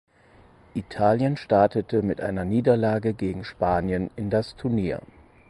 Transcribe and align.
Italien 0.73 1.37
startete 1.37 2.01
mit 2.01 2.21
einer 2.21 2.43
Niederlage 2.43 3.13
gegen 3.13 3.43
Spanien 3.45 4.09
in 4.15 4.31
das 4.31 4.55
Turnier. 4.55 4.99